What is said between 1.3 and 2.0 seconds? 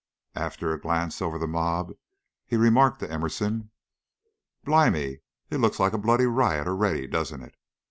the mob,